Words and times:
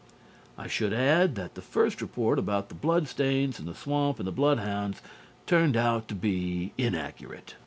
I 0.57 0.65
should 0.65 0.93
add 0.93 1.35
that 1.35 1.53
the 1.53 1.61
first 1.61 2.01
report 2.01 2.39
about 2.39 2.69
the 2.69 2.73
bloodstains 2.73 3.59
and 3.59 3.67
the 3.67 3.75
swamp 3.75 4.17
and 4.17 4.27
the 4.27 4.31
bloodhounds 4.31 4.99
turned 5.45 5.77
out 5.77 6.07
to 6.07 6.15
be 6.15 6.73
inaccurate. 6.75 7.53